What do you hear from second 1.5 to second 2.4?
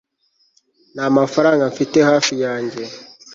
mfite hafi